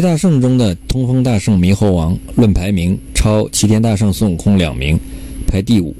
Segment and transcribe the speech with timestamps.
[0.00, 4.98] 七大圣中的通风大圣猕猴王，论排名超齐天大圣孙悟空两名，
[5.46, 5.94] 排第五，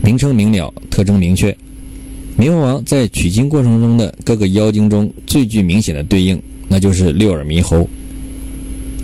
[0.00, 1.50] 名称明了，特征明确。
[2.38, 7.88] 猕猴王在取经过程中的各个妖精中最具明显的对应，那就是六耳猕猴。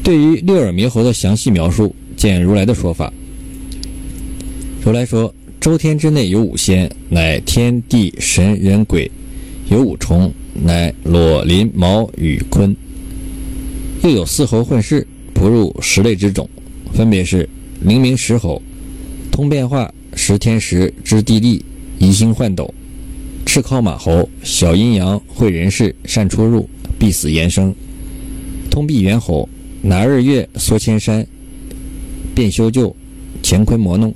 [0.05, 3.12] 对于六耳猕猴的详细描述，见如来的说法。
[4.84, 9.11] 如来说：周天之内有五仙，乃天地神人鬼；
[9.68, 12.73] 有五虫，乃裸鳞毛羽鲲。
[14.03, 16.49] 又有四猴混世，不入十类之种，
[16.93, 17.49] 分别是
[17.82, 18.61] 灵明石猴、
[19.31, 21.64] 通变化、识天时、知地利、
[22.00, 22.75] 移星换斗。
[23.46, 26.68] 赤尻马猴，小阴阳，会人事，善出入，
[26.99, 27.72] 必死延生；
[28.68, 29.49] 通臂猿猴，
[29.82, 31.25] 拿日月，缩千山，
[32.34, 32.97] 变修旧，
[33.41, 34.12] 乾坤魔弄。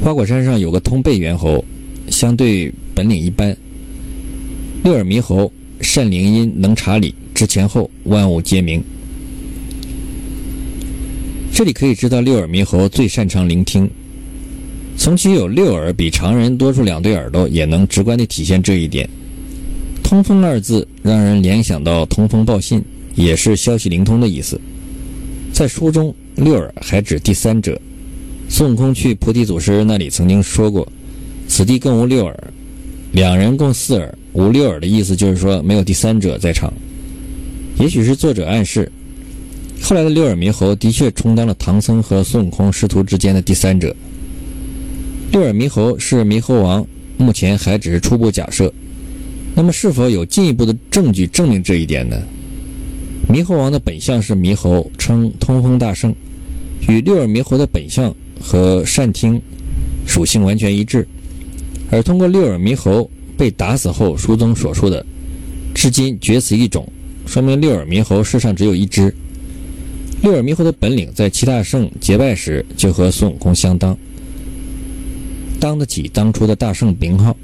[0.00, 1.64] 花果山上有个通背猿猴，
[2.08, 3.56] 相对本领一般。
[4.82, 7.14] 六耳猕猴，善灵音，能察理，
[7.46, 8.82] 前后，万物皆明。
[11.52, 13.88] 这里可以知道，六耳猕猴最擅长聆听。
[14.96, 19.08] 从其有六耳，比常人多出两对耳朵，也能直观地体现这一点。
[20.02, 22.82] 通风二字让人联想到通风报信，
[23.14, 24.60] 也是消息灵通的意思。
[25.52, 27.80] 在书中，六耳还指第三者。
[28.48, 30.86] 孙悟空去菩提祖师那里曾经说过
[31.48, 32.52] ：“此地更无六耳，
[33.12, 36.72] 两人共四耳，无六耳的意思就是说没有第三者在场。”
[37.78, 38.90] 也许是作者暗示，
[39.80, 43.94] 后来的六耳猕猴的确充当了唐僧和孙悟空师徒之间的第三者。
[45.32, 48.72] 六耳猕猴是猕猴王，目前还只是初步假设。
[49.54, 52.16] 那么，是否有进一步的证据证明这一点呢？
[53.28, 56.14] 猕猴王的本相是猕猴，称通风大圣，
[56.88, 59.40] 与六耳猕猴的本相和善听
[60.06, 61.06] 属性完全一致。
[61.90, 65.04] 而通过六耳猕猴被打死后，书中所述的
[65.74, 66.86] 至今绝此一种，
[67.26, 69.14] 说明六耳猕猴世上只有一只。
[70.22, 73.96] 六耳猕猴的本领在七大圣结拜时就和孙悟空相当。
[75.58, 77.36] 当得起当初的大圣名号，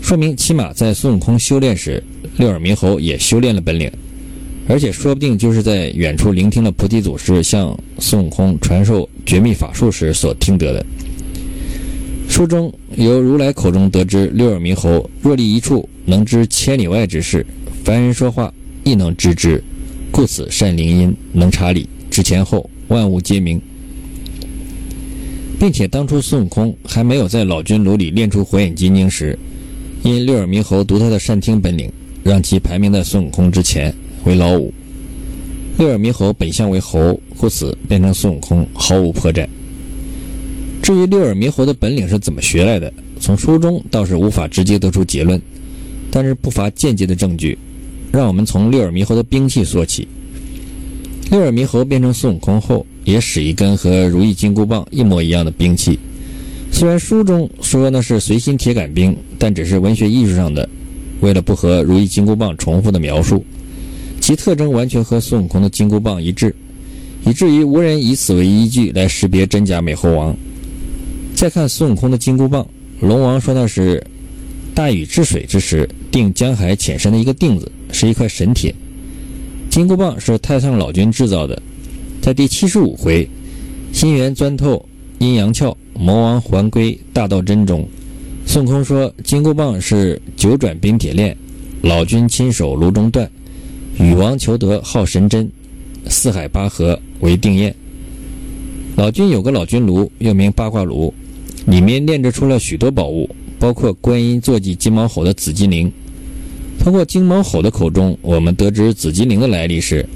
[0.00, 2.02] 说明起码在孙悟空修炼时，
[2.36, 3.90] 六耳猕猴也修炼了本领，
[4.68, 10.86] 而且说不定就是在远处聆听了菩提祖师向孙悟空传授绝密法术时所听得的。
[12.28, 17.44] 书中由如来口中得知，六耳猕猴若立一处，能知千里外之事，
[17.84, 18.52] 凡人说话
[18.88, 19.62] 亦能知之，
[20.10, 23.60] 故此善灵音，能察理，知前后，万物皆明。
[25.60, 29.38] 并且当初孙悟空还没有在老君炉里练出火眼金睛时，
[30.02, 31.92] 因六耳猕猴独特的善听本领，
[32.24, 33.94] 让其排名在孙悟空之前，
[34.24, 34.72] 为老五。
[35.76, 39.46] 六耳猕猴本相为猴，故此变成孙悟空毫无破绽。
[40.80, 45.38] 至于六耳猕猴的本领是怎么学来的，从书中倒是无法直接得出结论，
[46.10, 47.58] 但是不乏间接的证据。
[48.12, 50.06] 让我们从六耳猕猴的兵器说起。
[51.30, 52.84] 六耳猕猴变成孙悟空后。
[53.04, 55.98] 也使一根和如意金箍棒一模一样的兵器，
[56.70, 60.68] 虽然书中说那是随心铁杆兵，但只是文学艺术上的，
[61.22, 63.42] 为了不和如意金箍棒重复的描述，
[64.20, 66.54] 其特征完全和孙悟空的金箍棒一致，
[67.24, 70.36] 以至于无人以此为依据来识别真假美猴王。
[71.34, 72.68] 再看孙悟空的金箍棒，
[73.00, 74.06] 龙王说那是
[74.74, 78.74] 大禹治水之时定江海浅深的一个定子，是一块神铁。
[79.70, 81.60] 金箍棒是太上老君制造的。
[82.20, 83.28] 在第七十五回，
[83.92, 84.84] 心猿钻透
[85.18, 87.86] 阴阳窍，魔王还归大道真中。
[88.46, 91.36] 孙悟空说：“金箍棒是九转冰铁链，
[91.82, 93.30] 老君亲手炉中断。
[93.98, 95.50] 禹王求得号神针，
[96.08, 97.74] 四海八河为定验。
[98.96, 101.12] 老君有个老君炉，又名八卦炉，
[101.66, 103.28] 里面炼制出了许多宝物，
[103.58, 105.92] 包括观音坐骑金毛猴的紫金铃。
[106.78, 110.06] 通过金毛吼的口中，我们得知紫金铃的来历是。”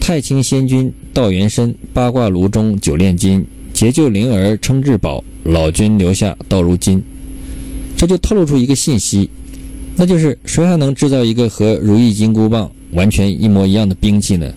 [0.00, 7.00] 太清仙君道元身八卦炉中九炼金，结就灵儿称至宝，老君留下到如今。
[7.96, 9.30] 这就透露出一个信息，
[9.94, 14.52] 那就是谁还能制造一个和如意金箍棒完全一模一样的兵器呢？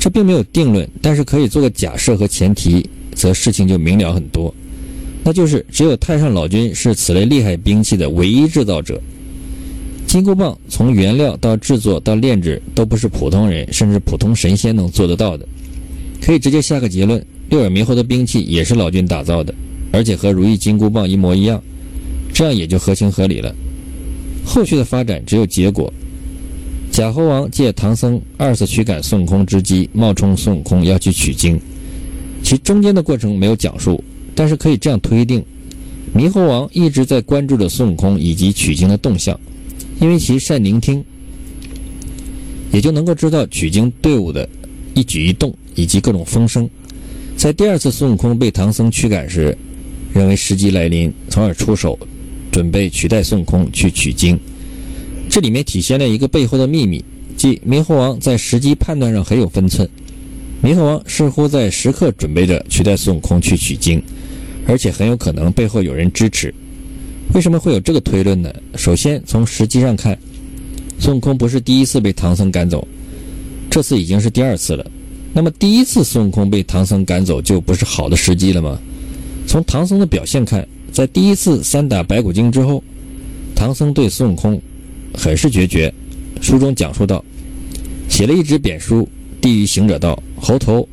[0.00, 4.52] 这并没有定论，但是可以做个假设和前提，则事情就明了很多。
[5.22, 9.00] 那就是只有太上老君是此类厉害兵器的唯一制造者。
[10.08, 15.46] 金箍棒从原料到制作到炼制都不是普通人甚至普通神仙能做得到的，
[16.22, 19.54] 可以直接下个结论：六耳猕猴的兵器也是老君打造的，
[19.92, 21.62] 而且和如意金箍棒一模一样，
[22.32, 23.54] 这样也就合情合理了。
[24.46, 25.92] 后续的发展只有结果。
[26.90, 31.60] 假猴王借唐僧二次驱赶孙悟空之机，冒充孙悟空要去取经，
[32.42, 34.02] 其中间的过程没有讲述，
[34.34, 35.44] 但是可以这样推定：
[36.14, 39.38] 猕猴王一直在关注着孙悟空以及取经的动向。
[40.00, 41.04] 因为其善聆听，
[42.72, 44.48] 也就能够知道取经队伍的
[44.94, 46.68] 一举一动以及各种风声。
[47.36, 49.56] 在第二次孙悟空被唐僧驱赶时，
[50.14, 51.98] 认为时机来临，从而出手，
[52.50, 54.38] 准备取代孙悟空去取经。
[55.28, 57.04] 这里面体现了一个背后的秘密，
[57.36, 59.88] 即猕猴王在时机判断上很有分寸。
[60.62, 64.02] 猕猴王似乎在时刻准备着取代孙悟空去取经，
[64.66, 66.52] 而且很有可能背后有人支持。
[67.34, 68.52] 为什么会有这个推论呢？
[68.76, 70.18] 首先，从时机上看，
[70.98, 72.86] 孙悟空不是第一次被唐僧赶走，
[73.70, 74.90] 这次已经是第二次了。
[75.32, 78.78] 那么，第一次孙悟空被唐僧赶走就不是好的时机了吗？
[79.46, 82.82] 从唐僧的表现看，在第一次三打白骨精之后，
[83.54, 84.60] 唐僧对孙悟空
[85.14, 85.92] 很是决绝。
[86.40, 87.22] 书中讲述到，
[88.08, 89.08] 写了一纸贬书，
[89.40, 90.88] 递与行者道：“猴头，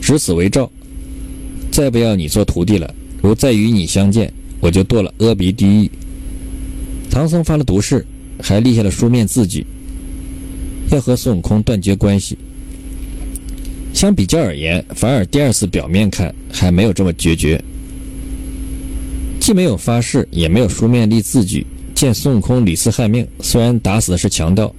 [0.00, 0.70] 只此为诏，
[1.70, 2.92] 再不要你做徒弟了。
[3.22, 5.90] 如再与你相见。”我就堕了阿鼻地狱。
[7.10, 8.06] 唐僧发了毒誓，
[8.40, 9.66] 还立下了书面字据，
[10.90, 12.38] 要和孙悟空断绝关系。
[13.92, 17.62] 相比较而言，反而第二次表面看还没有这么决绝，
[19.40, 21.66] 既没有发誓，也没有书面立字据。
[21.92, 24.74] 见孙悟空屡次害命，虽然打死的是强盗，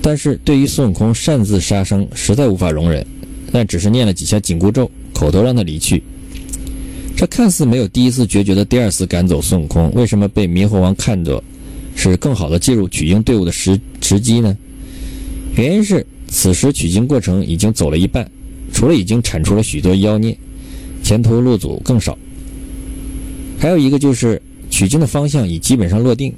[0.00, 3.04] 但是对于孙悟空擅自杀生，实在无法容忍。
[3.50, 6.02] 但只是念了几下紧箍咒，口头让他离去。
[7.22, 11.40] 他看似没有第一次决绝的第二次赶走孙悟空，为什么被猕猴王看作
[11.94, 14.58] 是更好的介入取经队伍的时时机呢？
[15.56, 18.28] 原因是此时取经过程已经走了一半，
[18.72, 20.36] 除了已经铲除了许多妖孽，
[21.04, 22.18] 前途路阻更少。
[23.56, 26.34] 还有一个就是取经的方向已基本上落定，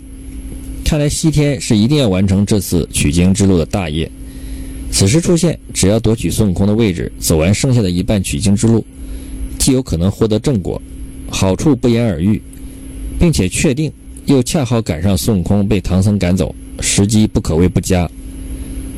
[0.85, 4.07] 看来西天是一定要完成这次取经之路的大业。
[4.91, 8.85] 此时出现，只要夺取孙悟空的位置，走完剩下的一半取经之路。
[9.65, 10.79] 既有可能获得正果，
[11.31, 12.39] 好处不言而喻，
[13.19, 13.91] 并且确定，
[14.27, 18.07] 又恰好赶上孙悟空被唐僧赶走，时机不可谓不佳，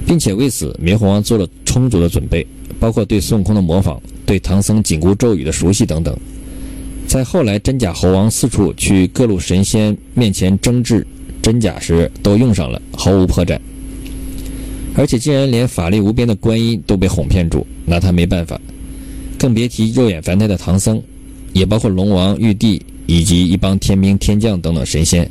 [0.05, 2.45] 并且为此猕猴王做了充足的准备，
[2.81, 6.19] 包括对孙悟空的模仿，对唐僧紧箍咒语的熟悉等等，
[7.07, 11.07] 在后来真假猴王四处去各路神仙面前争执
[11.41, 13.57] 真假时，都用上了，毫无破绽。
[14.97, 18.61] 而且竟然连法力无边的观音都被哄骗住，拿他没办法。
[19.47, 21.01] 更别提肉眼凡胎的唐僧，
[21.53, 25.31] 也包括龙王、玉帝以及一帮天兵天将等等神仙。